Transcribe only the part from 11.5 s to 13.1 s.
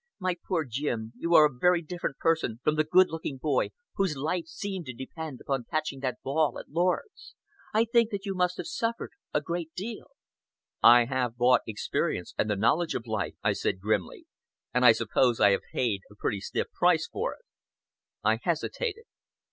experience and the knowledge of